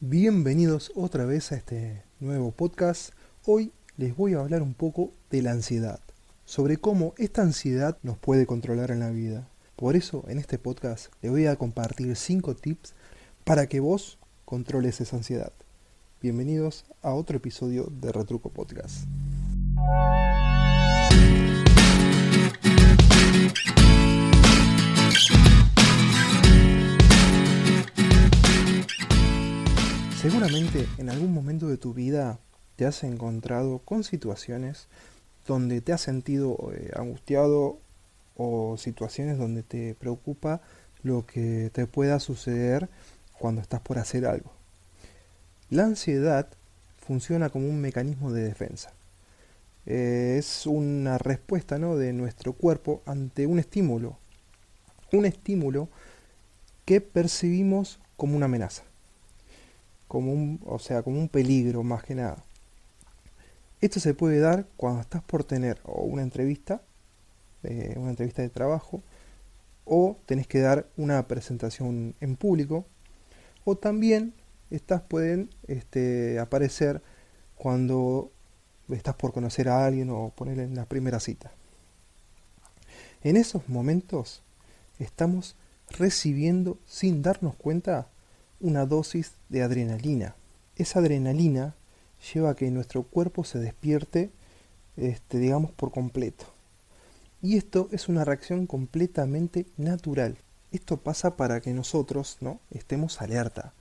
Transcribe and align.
Bienvenidos 0.00 0.92
otra 0.94 1.24
vez 1.24 1.50
a 1.50 1.56
este 1.56 2.04
nuevo 2.20 2.52
podcast. 2.52 3.10
Hoy 3.44 3.72
les 3.96 4.16
voy 4.16 4.34
a 4.34 4.38
hablar 4.38 4.62
un 4.62 4.72
poco 4.72 5.10
de 5.28 5.42
la 5.42 5.50
ansiedad, 5.50 5.98
sobre 6.44 6.76
cómo 6.76 7.14
esta 7.18 7.42
ansiedad 7.42 7.98
nos 8.04 8.16
puede 8.16 8.46
controlar 8.46 8.92
en 8.92 9.00
la 9.00 9.10
vida. 9.10 9.48
Por 9.74 9.96
eso 9.96 10.24
en 10.28 10.38
este 10.38 10.56
podcast 10.56 11.12
les 11.20 11.32
voy 11.32 11.46
a 11.46 11.56
compartir 11.56 12.14
5 12.14 12.54
tips 12.54 12.94
para 13.42 13.66
que 13.66 13.80
vos 13.80 14.20
controles 14.44 15.00
esa 15.00 15.16
ansiedad. 15.16 15.52
Bienvenidos 16.22 16.84
a 17.02 17.12
otro 17.12 17.36
episodio 17.36 17.90
de 18.00 18.12
Retruco 18.12 18.50
Podcast. 18.50 19.04
Seguramente 30.20 30.88
en 30.98 31.10
algún 31.10 31.32
momento 31.32 31.68
de 31.68 31.76
tu 31.76 31.94
vida 31.94 32.40
te 32.74 32.86
has 32.86 33.04
encontrado 33.04 33.78
con 33.78 34.02
situaciones 34.02 34.88
donde 35.46 35.80
te 35.80 35.92
has 35.92 36.00
sentido 36.00 36.72
eh, 36.74 36.90
angustiado 36.96 37.78
o 38.36 38.76
situaciones 38.78 39.38
donde 39.38 39.62
te 39.62 39.94
preocupa 39.94 40.60
lo 41.04 41.24
que 41.24 41.70
te 41.72 41.86
pueda 41.86 42.18
suceder 42.18 42.88
cuando 43.38 43.60
estás 43.60 43.80
por 43.80 43.98
hacer 43.98 44.26
algo. 44.26 44.50
La 45.70 45.84
ansiedad 45.84 46.48
funciona 46.96 47.48
como 47.48 47.68
un 47.68 47.80
mecanismo 47.80 48.32
de 48.32 48.42
defensa. 48.42 48.92
Eh, 49.86 50.34
es 50.36 50.66
una 50.66 51.18
respuesta 51.18 51.78
¿no? 51.78 51.96
de 51.96 52.12
nuestro 52.12 52.54
cuerpo 52.54 53.02
ante 53.06 53.46
un 53.46 53.60
estímulo. 53.60 54.18
Un 55.12 55.26
estímulo 55.26 55.88
que 56.84 57.00
percibimos 57.00 58.00
como 58.16 58.36
una 58.36 58.46
amenaza 58.46 58.87
como 60.08 60.32
un, 60.32 60.60
o 60.66 60.78
sea, 60.78 61.02
como 61.02 61.18
un 61.18 61.28
peligro 61.28 61.82
más 61.84 62.02
que 62.02 62.14
nada. 62.14 62.42
Esto 63.80 64.00
se 64.00 64.14
puede 64.14 64.40
dar 64.40 64.66
cuando 64.76 65.00
estás 65.00 65.22
por 65.22 65.44
tener 65.44 65.78
o 65.84 66.02
una 66.02 66.22
entrevista, 66.22 66.82
eh, 67.62 67.94
una 67.96 68.10
entrevista 68.10 68.42
de 68.42 68.48
trabajo, 68.48 69.02
o 69.84 70.18
tenés 70.26 70.46
que 70.46 70.60
dar 70.60 70.86
una 70.96 71.28
presentación 71.28 72.14
en 72.20 72.36
público, 72.36 72.86
o 73.64 73.76
también 73.76 74.34
estas 74.70 75.02
pueden 75.02 75.50
este, 75.66 76.38
aparecer 76.38 77.02
cuando 77.54 78.30
estás 78.88 79.14
por 79.14 79.32
conocer 79.32 79.68
a 79.68 79.84
alguien 79.84 80.10
o 80.10 80.30
poner 80.30 80.58
en 80.58 80.74
la 80.74 80.86
primera 80.86 81.20
cita. 81.20 81.52
En 83.22 83.36
esos 83.36 83.68
momentos 83.68 84.42
estamos 84.98 85.56
recibiendo 85.90 86.78
sin 86.86 87.22
darnos 87.22 87.54
cuenta 87.56 88.08
una 88.60 88.86
dosis 88.86 89.32
de 89.48 89.62
adrenalina. 89.62 90.34
Esa 90.76 90.98
adrenalina 90.98 91.74
lleva 92.32 92.50
a 92.50 92.56
que 92.56 92.70
nuestro 92.70 93.02
cuerpo 93.04 93.44
se 93.44 93.58
despierte, 93.58 94.30
este, 94.96 95.38
digamos, 95.38 95.70
por 95.70 95.92
completo. 95.92 96.46
Y 97.40 97.56
esto 97.56 97.88
es 97.92 98.08
una 98.08 98.24
reacción 98.24 98.66
completamente 98.66 99.66
natural. 99.76 100.36
Esto 100.72 100.96
pasa 100.96 101.36
para 101.36 101.60
que 101.60 101.72
nosotros 101.72 102.36
¿no? 102.40 102.60
estemos 102.70 103.22
alerta 103.22 103.72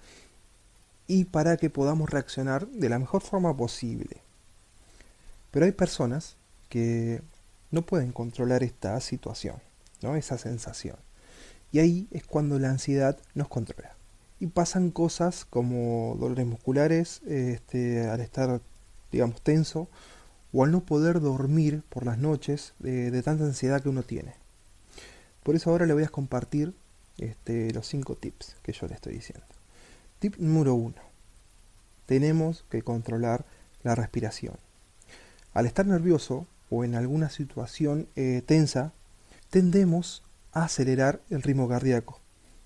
y 1.07 1.25
para 1.25 1.57
que 1.57 1.69
podamos 1.69 2.09
reaccionar 2.09 2.67
de 2.67 2.89
la 2.89 2.99
mejor 2.99 3.21
forma 3.21 3.55
posible. 3.55 4.17
Pero 5.51 5.65
hay 5.65 5.71
personas 5.71 6.35
que 6.69 7.21
no 7.71 7.81
pueden 7.81 8.11
controlar 8.11 8.63
esta 8.63 8.99
situación, 9.01 9.55
¿no? 10.01 10.15
esa 10.15 10.37
sensación. 10.37 10.97
Y 11.71 11.79
ahí 11.79 12.07
es 12.11 12.25
cuando 12.25 12.59
la 12.59 12.69
ansiedad 12.69 13.17
nos 13.33 13.47
controla 13.47 13.96
y 14.39 14.47
pasan 14.47 14.91
cosas 14.91 15.45
como 15.45 16.15
dolores 16.19 16.45
musculares 16.45 17.21
este, 17.27 18.07
al 18.07 18.21
estar, 18.21 18.61
digamos, 19.11 19.41
tenso 19.41 19.89
o 20.53 20.63
al 20.63 20.71
no 20.71 20.81
poder 20.81 21.19
dormir 21.19 21.83
por 21.89 22.05
las 22.05 22.17
noches 22.17 22.73
de, 22.79 23.21
tanta 23.23 23.45
ansiedad 23.45 23.81
que 23.81 23.89
uno 23.89 24.03
tiene. 24.03 24.35
Por 25.43 25.55
eso 25.55 25.71
ahora 25.71 25.85
le 25.85 25.93
voy 25.93 26.03
a 26.03 26.09
compartir 26.09 26.73
este, 27.17 27.73
los 27.73 27.87
cinco 27.87 28.15
tips 28.15 28.55
que 28.61 28.73
yo 28.73 28.87
le 28.87 28.95
estoy 28.95 29.13
diciendo. 29.13 29.45
Tip 30.19 30.37
número 30.37 30.75
uno. 30.75 31.01
Tenemos 32.05 32.63
que 32.69 32.81
controlar 32.81 33.45
la 33.83 33.95
respiración. 33.95 34.55
Al 35.53 35.65
estar 35.65 35.85
nervioso 35.85 36.45
o 36.69 36.83
en 36.83 36.95
alguna 36.95 37.29
situación 37.29 38.07
eh, 38.15 38.43
tensa, 38.45 38.93
tendemos 39.49 40.23
a 40.53 40.65
acelerar 40.65 41.21
el 41.29 41.41
ritmo 41.41 41.67
cardíaco 41.67 42.21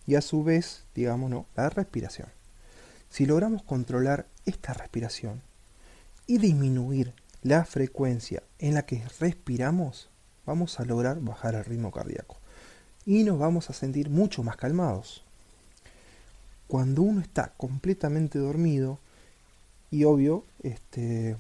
y 0.08 0.16
a 0.16 0.22
su 0.22 0.44
vez, 0.44 0.84
digamos, 0.96 1.46
la 1.56 1.70
respiración. 1.70 2.30
Si 3.10 3.26
logramos 3.26 3.64
controlar 3.64 4.28
esta 4.46 4.74
respiración 4.74 5.42
y 6.28 6.38
disminuir 6.38 7.14
la 7.44 7.66
frecuencia 7.66 8.44
en 8.60 8.76
la 8.76 8.86
que 8.86 9.04
respiramos, 9.20 10.10
vamos 10.46 10.80
a 10.80 10.86
lograr 10.86 11.20
bajar 11.20 11.56
el 11.56 11.66
ritmo 11.66 11.92
cardíaco 11.92 12.38
y 13.06 13.24
nos 13.24 13.40
vamos 13.40 13.70
a 13.70 13.74
sentir 13.74 14.10
mucho 14.10 14.44
más 14.44 14.58
calmados. 14.58 15.24
Cuando 16.68 17.02
uno 17.02 17.22
está 17.22 17.54
completamente 17.58 18.40
dormido 18.40 19.00
y 19.90 20.06
obvio, 20.06 20.46
este, 20.64 21.36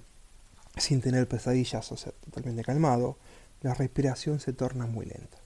sin 0.75 1.01
tener 1.01 1.28
pesadillas, 1.28 1.91
o 1.91 1.97
sea, 1.97 2.11
totalmente 2.25 2.63
calmado, 2.63 3.17
la 3.61 3.73
respiración 3.73 4.39
se 4.39 4.53
torna 4.53 4.88
muy 4.88 5.05
lenta. 5.05 5.38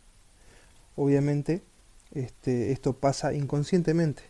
Obviamente, 0.95 1.61
este, 2.15 2.71
esto 2.71 2.93
pasa 2.93 3.33
inconscientemente, 3.33 4.23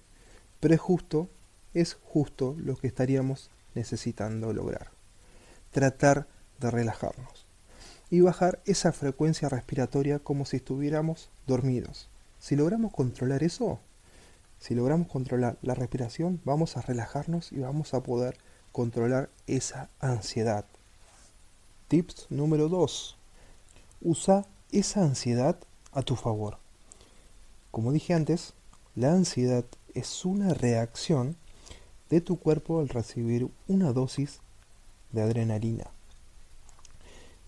pero 0.59 0.73
es 0.73 0.81
justo, 0.81 1.29
es 1.73 1.97
justo 2.03 2.56
lo 2.57 2.75
que 2.75 2.88
estaríamos 2.88 3.51
necesitando 3.75 4.51
lograr. 4.53 4.91
Tratar 5.72 6.28
de 6.59 6.72
relajarnos 6.72 7.46
y 8.09 8.22
bajar 8.22 8.62
esa 8.66 8.91
frecuencia 8.91 9.50
respiratoria 9.50 10.19
como 10.19 10.46
si 10.46 10.57
estuviéramos 10.57 11.29
dormidos. 11.47 12.09
Si 12.40 12.56
logramos 12.56 12.91
controlar 12.91 13.44
eso, 13.44 13.79
si 14.59 14.73
logramos 14.73 15.07
controlar 15.07 15.57
la 15.62 15.75
respiración, 15.75 16.41
vamos 16.44 16.78
a 16.78 16.81
relajarnos 16.81 17.52
y 17.52 17.59
vamos 17.59 17.94
a 17.94 18.02
poder 18.02 18.38
controlar 18.72 19.29
esa 19.47 19.90
ansiedad. 20.00 20.66
Tips 21.88 22.28
número 22.29 22.67
2. 22.67 23.17
Usa 24.02 24.46
esa 24.72 25.03
ansiedad 25.03 25.57
a 25.91 26.02
tu 26.02 26.16
favor. 26.16 26.65
Como 27.75 27.91
dije 27.91 28.13
antes, 28.13 28.53
la 28.96 29.12
ansiedad 29.12 29.66
es 29.94 30.24
una 30.24 30.53
reacción 30.53 31.36
de 32.09 32.22
tu 32.22 32.40
cuerpo 32.40 32.80
al 32.80 32.88
recibir 32.88 33.50
una 33.68 33.91
dosis 33.91 34.40
de 35.12 35.22
adrenalina 35.22 35.91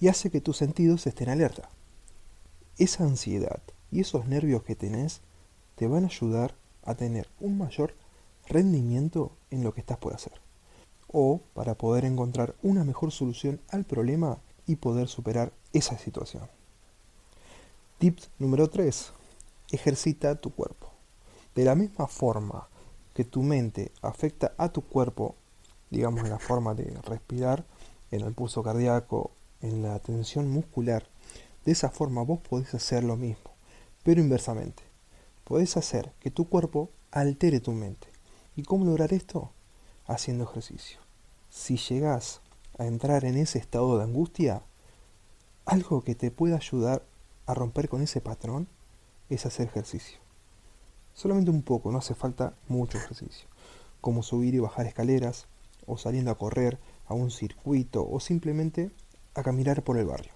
y 0.01 0.09
hace 0.09 0.29
que 0.29 0.41
tus 0.41 0.57
sentidos 0.57 1.07
estén 1.07 1.29
alerta. 1.29 1.69
Esa 2.77 3.05
ansiedad 3.05 3.61
y 3.89 4.01
esos 4.01 4.27
nervios 4.27 4.63
que 4.63 4.75
tenés 4.75 5.21
te 5.75 5.87
van 5.87 6.03
a 6.03 6.07
ayudar 6.07 6.55
a 6.83 6.95
tener 6.95 7.29
un 7.39 7.57
mayor 7.57 7.95
rendimiento 8.49 9.31
en 9.49 9.63
lo 9.63 9.73
que 9.73 9.79
estás 9.79 9.97
por 9.97 10.13
hacer 10.13 10.33
o 11.07 11.39
para 11.53 11.75
poder 11.75 12.03
encontrar 12.03 12.53
una 12.63 12.83
mejor 12.83 13.13
solución 13.13 13.61
al 13.69 13.85
problema 13.85 14.39
y 14.65 14.75
poder 14.75 15.07
superar 15.07 15.53
esa 15.71 15.97
situación. 15.97 16.49
Tips 17.97 18.29
número 18.39 18.69
3 18.69 19.13
ejercita 19.71 20.35
tu 20.35 20.53
cuerpo. 20.53 20.91
De 21.55 21.65
la 21.65 21.75
misma 21.75 22.07
forma 22.07 22.67
que 23.13 23.23
tu 23.23 23.41
mente 23.41 23.91
afecta 24.01 24.53
a 24.57 24.69
tu 24.69 24.81
cuerpo, 24.81 25.35
digamos 25.89 26.23
en 26.23 26.29
la 26.29 26.39
forma 26.39 26.73
de 26.73 26.97
respirar, 27.03 27.65
en 28.11 28.21
el 28.21 28.33
pulso 28.33 28.63
cardíaco, 28.63 29.31
en 29.61 29.81
la 29.81 29.99
tensión 29.99 30.49
muscular, 30.49 31.07
de 31.65 31.71
esa 31.71 31.89
forma 31.89 32.21
vos 32.23 32.39
podés 32.39 32.73
hacer 32.73 33.03
lo 33.03 33.17
mismo, 33.17 33.51
pero 34.03 34.21
inversamente. 34.21 34.83
Podés 35.43 35.77
hacer 35.77 36.13
que 36.19 36.31
tu 36.31 36.47
cuerpo 36.47 36.89
altere 37.11 37.59
tu 37.59 37.71
mente. 37.71 38.07
¿Y 38.55 38.63
cómo 38.63 38.85
lograr 38.85 39.13
esto? 39.13 39.51
Haciendo 40.05 40.43
ejercicio. 40.43 40.99
Si 41.49 41.77
llegás 41.77 42.41
a 42.77 42.85
entrar 42.85 43.25
en 43.25 43.37
ese 43.37 43.59
estado 43.59 43.97
de 43.97 44.03
angustia, 44.03 44.61
algo 45.65 46.03
que 46.03 46.15
te 46.15 46.31
pueda 46.31 46.57
ayudar 46.57 47.03
a 47.45 47.53
romper 47.53 47.89
con 47.89 48.01
ese 48.01 48.21
patrón 48.21 48.67
es 49.29 49.45
hacer 49.45 49.67
ejercicio. 49.67 50.19
Solamente 51.13 51.51
un 51.51 51.63
poco, 51.63 51.91
no 51.91 51.97
hace 51.97 52.15
falta 52.15 52.53
mucho 52.67 52.97
ejercicio, 52.97 53.47
como 54.01 54.23
subir 54.23 54.53
y 54.53 54.59
bajar 54.59 54.85
escaleras, 54.85 55.47
o 55.85 55.97
saliendo 55.97 56.31
a 56.31 56.37
correr 56.37 56.77
a 57.07 57.13
un 57.13 57.31
circuito, 57.31 58.07
o 58.07 58.19
simplemente 58.19 58.91
a 59.33 59.43
caminar 59.43 59.83
por 59.83 59.97
el 59.97 60.05
barrio. 60.05 60.33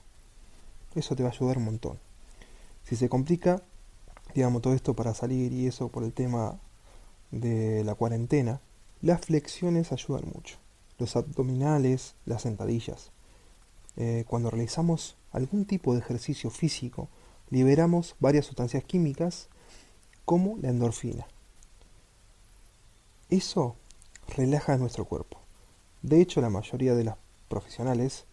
Eso 0.96 1.16
te 1.16 1.24
va 1.24 1.30
a 1.30 1.32
ayudar 1.32 1.58
un 1.58 1.66
montón. 1.66 2.00
Si 2.84 2.96
se 2.96 3.10
complica, 3.10 3.62
digamos, 4.34 4.62
todo 4.62 4.74
esto 4.74 4.96
para 4.96 5.14
salir 5.14 5.54
y 5.54 5.68
eso 5.68 5.90
por 5.90 6.04
el 6.04 6.14
tema 6.14 6.60
de 7.32 7.84
la 7.84 7.96
cuarentena, 7.96 8.60
las 9.02 9.22
flexiones 9.22 9.92
ayudan 9.92 10.26
mucho. 10.34 10.58
Los 10.98 11.16
abdominales, 11.16 12.16
las 12.26 12.44
sentadillas. 12.44 13.12
Eh, 13.98 14.26
cuando 14.28 14.50
realizamos 14.50 15.16
algún 15.32 15.66
tipo 15.66 15.94
de 15.94 16.00
ejercicio 16.00 16.50
físico, 16.50 17.10
liberamos 17.52 18.16
varias 18.20 18.46
sustancias 18.46 18.84
químicas 18.84 19.50
como 20.26 20.58
la 20.62 20.70
endorfina. 20.70 21.28
Eso 23.30 23.76
relaja 24.36 24.78
nuestro 24.78 25.06
cuerpo. 25.06 25.40
De 26.02 26.20
hecho, 26.22 26.42
la 26.42 26.50
mayoría 26.50 26.96
de 26.96 27.04
los 27.04 27.16
profesionales 27.48 28.26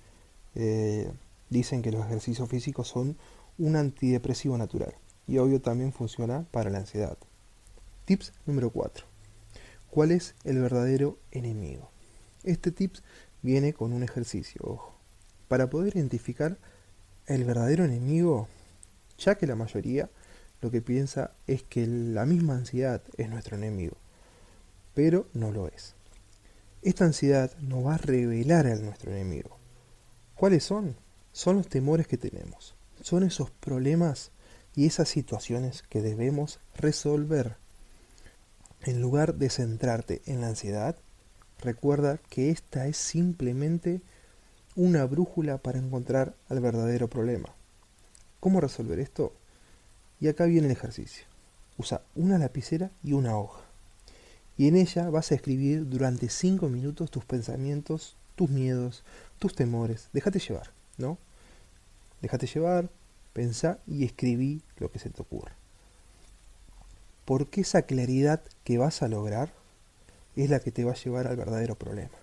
eh, 0.54 1.12
dicen 1.50 1.82
que 1.82 1.92
los 1.92 2.06
ejercicios 2.06 2.48
físicos 2.48 2.88
son 2.88 3.16
un 3.58 3.76
antidepresivo 3.76 4.56
natural 4.56 4.94
y 5.26 5.38
obvio 5.38 5.60
también 5.60 5.92
funciona 5.92 6.46
para 6.50 6.70
la 6.70 6.78
ansiedad. 6.78 7.18
Tips 8.06 8.32
número 8.46 8.70
4. 8.70 9.04
¿Cuál 9.90 10.12
es 10.12 10.34
el 10.44 10.60
verdadero 10.60 11.18
enemigo? 11.30 11.90
Este 12.44 12.70
tips 12.70 13.02
viene 13.42 13.72
con 13.74 13.92
un 13.92 14.02
ejercicio, 14.02 14.60
ojo. 14.64 14.94
Para 15.48 15.68
poder 15.70 15.96
identificar 15.96 16.58
el 17.26 17.44
verdadero 17.44 17.84
enemigo, 17.84 18.48
ya 19.18 19.36
que 19.36 19.46
la 19.46 19.56
mayoría 19.56 20.08
lo 20.60 20.70
que 20.70 20.82
piensa 20.82 21.32
es 21.46 21.62
que 21.62 21.86
la 21.86 22.26
misma 22.26 22.54
ansiedad 22.54 23.02
es 23.16 23.28
nuestro 23.28 23.56
enemigo, 23.56 23.96
pero 24.94 25.28
no 25.32 25.52
lo 25.52 25.68
es. 25.68 25.94
Esta 26.82 27.04
ansiedad 27.04 27.56
nos 27.58 27.86
va 27.86 27.94
a 27.94 27.98
revelar 27.98 28.66
a 28.66 28.76
nuestro 28.76 29.12
enemigo. 29.12 29.56
¿Cuáles 30.34 30.64
son? 30.64 30.96
Son 31.32 31.56
los 31.56 31.68
temores 31.68 32.06
que 32.06 32.16
tenemos, 32.16 32.74
son 33.02 33.22
esos 33.22 33.50
problemas 33.50 34.32
y 34.74 34.86
esas 34.86 35.08
situaciones 35.08 35.82
que 35.82 36.02
debemos 36.02 36.60
resolver. 36.76 37.56
En 38.82 39.00
lugar 39.00 39.34
de 39.34 39.50
centrarte 39.50 40.22
en 40.26 40.40
la 40.40 40.48
ansiedad, 40.48 40.96
recuerda 41.60 42.18
que 42.30 42.50
esta 42.50 42.86
es 42.86 42.96
simplemente 42.96 44.00
una 44.76 45.04
brújula 45.04 45.58
para 45.58 45.78
encontrar 45.78 46.34
al 46.48 46.60
verdadero 46.60 47.08
problema. 47.08 47.57
¿Cómo 48.40 48.60
resolver 48.60 48.98
esto? 49.00 49.32
Y 50.20 50.28
acá 50.28 50.44
viene 50.44 50.66
el 50.66 50.72
ejercicio. 50.72 51.24
Usa 51.76 52.02
una 52.14 52.38
lapicera 52.38 52.90
y 53.02 53.12
una 53.12 53.36
hoja. 53.36 53.62
Y 54.56 54.68
en 54.68 54.76
ella 54.76 55.08
vas 55.10 55.30
a 55.30 55.36
escribir 55.36 55.88
durante 55.88 56.28
5 56.28 56.68
minutos 56.68 57.10
tus 57.10 57.24
pensamientos, 57.24 58.16
tus 58.34 58.50
miedos, 58.50 59.04
tus 59.38 59.54
temores. 59.54 60.08
Déjate 60.12 60.40
llevar, 60.40 60.70
¿no? 60.96 61.18
Déjate 62.20 62.46
llevar, 62.46 62.90
pensá 63.32 63.78
y 63.86 64.04
escribí 64.04 64.62
lo 64.78 64.90
que 64.90 64.98
se 64.98 65.10
te 65.10 65.22
ocurra. 65.22 65.52
Porque 67.24 67.60
esa 67.60 67.82
claridad 67.82 68.42
que 68.64 68.78
vas 68.78 69.02
a 69.02 69.08
lograr 69.08 69.52
es 70.34 70.50
la 70.50 70.60
que 70.60 70.72
te 70.72 70.84
va 70.84 70.92
a 70.92 70.96
llevar 70.96 71.26
al 71.26 71.36
verdadero 71.36 71.76
problema 71.76 72.16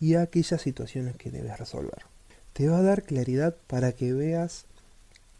y 0.00 0.14
a 0.14 0.22
aquellas 0.22 0.62
situaciones 0.62 1.16
que 1.16 1.30
debes 1.30 1.58
resolver. 1.58 2.06
Te 2.52 2.68
va 2.68 2.78
a 2.78 2.82
dar 2.82 3.04
claridad 3.04 3.56
para 3.68 3.92
que 3.92 4.12
veas 4.12 4.66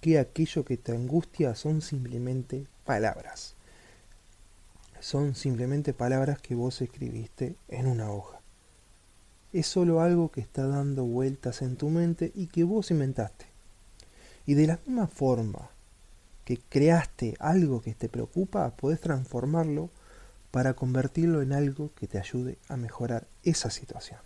que 0.02 0.19
aquello 0.19 0.64
que 0.64 0.76
te 0.76 0.90
angustia 0.90 1.54
son 1.54 1.81
simplemente 1.81 2.66
palabras. 2.84 3.54
Son 4.99 5.37
simplemente 5.37 5.94
palabras 5.94 6.43
que 6.43 6.56
vos 6.56 6.82
escribiste 6.82 7.54
en 7.69 7.87
una 7.87 8.10
hoja. 8.10 8.40
Es 9.52 9.69
solo 9.69 10.00
algo 10.00 10.32
que 10.32 10.40
está 10.40 10.66
dando 10.66 11.04
vueltas 11.04 11.62
en 11.62 11.76
tu 11.76 11.88
mente 11.88 12.32
y 12.34 12.49
que 12.49 12.64
vos 12.64 12.90
inventaste. 12.90 13.46
Y 14.44 14.54
de 14.54 14.66
la 14.66 14.81
misma 14.84 15.06
forma 15.06 15.70
que 16.44 16.58
creaste 16.58 17.37
algo 17.38 17.81
que 17.81 17.94
te 17.94 18.08
preocupa, 18.08 18.75
podés 18.75 19.00
transformarlo 19.00 19.88
para 20.50 20.75
convertirlo 20.75 21.43
en 21.43 21.52
algo 21.52 21.93
que 21.94 22.08
te 22.08 22.19
ayude 22.19 22.58
a 22.69 22.76
mejorar 22.76 23.28
esa 23.44 23.70
situación. 23.70 24.19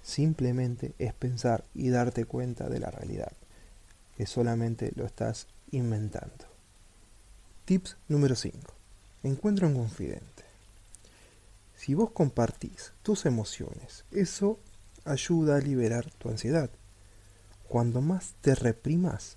Simplemente 0.00 0.94
es 1.00 1.12
pensar 1.12 1.64
y 1.74 1.88
darte 1.88 2.24
cuenta 2.24 2.68
de 2.68 2.78
la 2.78 2.92
realidad, 2.92 3.32
que 4.16 4.26
solamente 4.26 4.92
lo 4.96 5.04
estás 5.04 5.46
inventando. 5.70 6.46
Tips 7.64 7.96
número 8.08 8.36
5. 8.36 8.58
Encuentra 9.22 9.66
un 9.66 9.74
confidente. 9.74 10.44
Si 11.74 11.94
vos 11.94 12.10
compartís 12.10 12.92
tus 13.02 13.26
emociones, 13.26 14.04
eso 14.10 14.58
ayuda 15.04 15.56
a 15.56 15.60
liberar 15.60 16.10
tu 16.18 16.28
ansiedad. 16.28 16.70
Cuando 17.68 18.00
más 18.00 18.34
te 18.40 18.54
reprimas, 18.54 19.36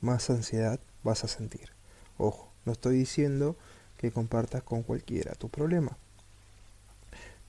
más 0.00 0.30
ansiedad 0.30 0.80
vas 1.02 1.24
a 1.24 1.28
sentir. 1.28 1.70
Ojo, 2.18 2.50
no 2.64 2.72
estoy 2.72 2.96
diciendo 2.96 3.56
que 3.98 4.10
compartas 4.10 4.62
con 4.62 4.82
cualquiera 4.82 5.34
tu 5.34 5.48
problema, 5.48 5.96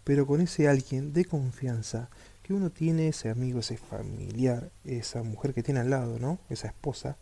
pero 0.04 0.28
con 0.28 0.42
ese 0.42 0.68
alguien 0.68 1.13
de 1.13 1.25
confianza 1.25 2.10
que 2.45 2.53
uno 2.53 2.69
tiene 2.69 3.07
ese 3.07 3.31
amigo, 3.31 3.62
ese 3.62 3.75
familiar, 3.75 4.69
esa 4.83 5.24
mujer 5.24 5.56
que 5.56 5.63
tiene 5.63 5.80
al 5.80 5.89
lado, 5.89 6.19
¿no? 6.19 6.38
Esa 6.51 6.68
esposa, 6.68 7.18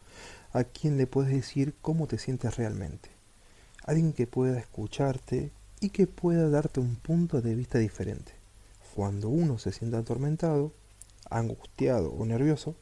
a 0.52 0.66
quien 0.66 0.98
le 0.98 1.08
puedes 1.08 1.32
decir 1.32 1.76
cómo 1.82 2.08
te 2.08 2.18
sientes 2.18 2.58
realmente. 2.58 3.10
Alguien 3.86 4.12
que 4.12 4.28
pueda 4.28 4.60
escucharte 4.60 5.52
y 5.80 5.92
que 5.92 6.08
pueda 6.08 6.50
darte 6.50 6.82
un 6.82 6.98
punto 6.98 7.42
de 7.42 7.56
vista 7.56 7.80
diferente. 7.80 8.34
Cuando 8.96 9.30
uno 9.30 9.60
se 9.60 9.72
sienta 9.72 10.00
atormentado, 10.00 10.74
angustiado 11.30 12.12
o 12.12 12.26
nervioso, 12.26 12.76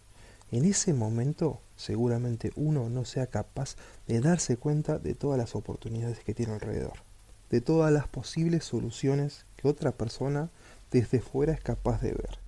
en 0.52 0.66
ese 0.66 0.96
momento 0.96 1.62
seguramente 1.76 2.52
uno 2.56 2.90
no 2.90 3.06
sea 3.06 3.28
capaz 3.28 3.76
de 4.08 4.20
darse 4.20 4.58
cuenta 4.58 4.98
de 4.98 5.14
todas 5.14 5.38
las 5.38 5.56
oportunidades 5.56 6.18
que 6.22 6.34
tiene 6.34 6.54
alrededor, 6.54 7.04
de 7.52 7.62
todas 7.62 7.94
las 7.94 8.08
posibles 8.08 8.64
soluciones 8.64 9.46
que 9.58 9.68
otra 9.68 9.92
persona 9.92 10.50
desde 10.92 11.22
fuera 11.22 11.54
es 11.54 11.62
capaz 11.62 12.02
de 12.02 12.12
ver. 12.12 12.40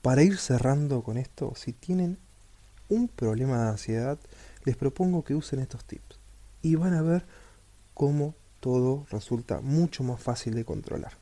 Para 0.00 0.22
ir 0.22 0.38
cerrando 0.38 1.02
con 1.02 1.18
esto, 1.18 1.54
si 1.56 1.72
tienen 1.72 2.18
un 2.88 3.08
problema 3.08 3.62
de 3.62 3.70
ansiedad, 3.70 4.18
les 4.64 4.76
propongo 4.76 5.24
que 5.24 5.34
usen 5.34 5.60
estos 5.60 5.84
tips 5.84 6.18
y 6.62 6.76
van 6.76 6.94
a 6.94 7.02
ver 7.02 7.24
cómo 7.94 8.34
todo 8.60 9.06
resulta 9.10 9.60
mucho 9.60 10.04
más 10.04 10.20
fácil 10.20 10.54
de 10.54 10.64
controlar. 10.64 11.12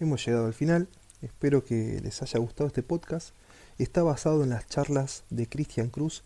Hemos 0.00 0.24
llegado 0.24 0.46
al 0.46 0.54
final, 0.54 0.88
espero 1.22 1.64
que 1.64 2.00
les 2.02 2.22
haya 2.22 2.38
gustado 2.38 2.68
este 2.68 2.82
podcast. 2.82 3.30
Está 3.78 4.02
basado 4.02 4.42
en 4.44 4.50
las 4.50 4.66
charlas 4.66 5.24
de 5.30 5.48
Christian 5.48 5.88
Cruz 5.88 6.22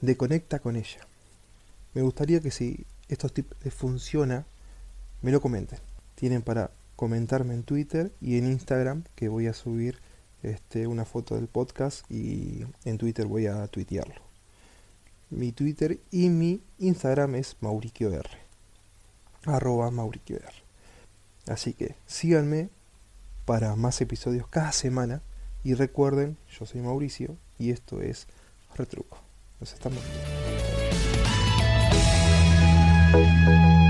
de 0.00 0.16
Conecta 0.16 0.58
con 0.58 0.76
ella. 0.76 1.00
Me 1.94 2.02
gustaría 2.02 2.40
que 2.40 2.50
si 2.50 2.86
estos 3.08 3.32
tips 3.32 3.56
les 3.62 3.72
funciona, 3.72 4.46
me 5.22 5.30
lo 5.30 5.40
comenten. 5.40 5.78
Tienen 6.14 6.42
para 6.42 6.70
comentarme 6.96 7.54
en 7.54 7.62
Twitter 7.62 8.12
y 8.20 8.38
en 8.38 8.46
Instagram 8.46 9.04
que 9.14 9.28
voy 9.28 9.46
a 9.46 9.52
subir 9.52 10.00
este, 10.42 10.86
una 10.86 11.04
foto 11.04 11.36
del 11.36 11.46
podcast 11.48 12.10
y 12.10 12.64
en 12.84 12.98
Twitter 12.98 13.26
voy 13.26 13.46
a 13.46 13.66
tuitearlo. 13.68 14.22
Mi 15.30 15.52
Twitter 15.52 16.00
y 16.10 16.28
mi 16.28 16.62
Instagram 16.78 17.34
es 17.34 17.56
mauriquioR. 17.60 18.26
Arroba 19.44 19.90
mauriquioR. 19.90 20.52
Así 21.46 21.74
que 21.74 21.96
síganme 22.06 22.70
para 23.44 23.76
más 23.76 24.00
episodios 24.00 24.48
cada 24.48 24.72
semana 24.72 25.22
y 25.62 25.74
recuerden, 25.74 26.36
yo 26.58 26.66
soy 26.66 26.80
Mauricio 26.80 27.36
y 27.58 27.70
esto 27.70 28.00
es 28.02 28.26
Retruco. 28.74 29.18
Nos 29.60 29.72
estamos 29.72 30.00
viendo. 33.12 33.85